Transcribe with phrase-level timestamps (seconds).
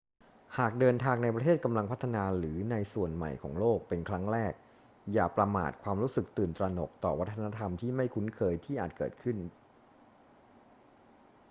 [0.57, 4.53] หากเดินทางในประเทศกำลังพัฒนาหรือในส่วนใหม่ของโลกเป็นครั้งแรก
[5.13, 9.37] อย่าประมาทความรู้สึกตื่นตระหนกต่อวัฒนธรรมที่ไม่คุ้นเคยที่อาจเกิดขึ้น